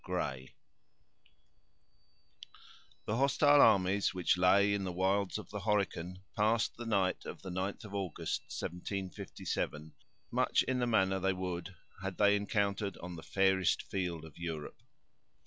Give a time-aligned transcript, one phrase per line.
[0.03, 0.55] —Gray
[3.05, 7.43] The hostile armies, which lay in the wilds of the Horican, passed the night of
[7.43, 9.93] the ninth of August, 1757,
[10.31, 14.81] much in the manner they would, had they encountered on the fairest field of Europe.